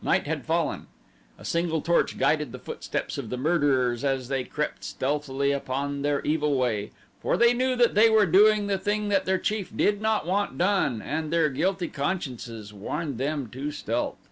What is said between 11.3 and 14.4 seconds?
their guilty consciences warned them to stealth.